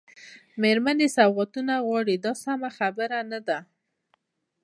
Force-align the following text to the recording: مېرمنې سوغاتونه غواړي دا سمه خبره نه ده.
مېرمنې 0.61 1.07
سوغاتونه 1.15 1.73
غواړي 1.85 2.15
دا 2.25 2.33
سمه 2.43 2.69
خبره 2.77 3.19
نه 3.31 3.39
ده. 3.47 3.59